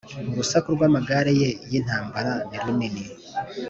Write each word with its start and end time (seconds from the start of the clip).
urusaku 0.31 0.67
rw 0.75 0.81
amagare 0.89 1.31
ye 1.41 1.49
y 1.71 1.73
intambara 1.79 2.31
nirunini 2.49 3.03